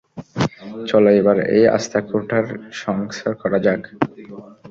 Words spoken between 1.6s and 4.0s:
আঁস্তাকুড়টার সংস্কার করা যাক!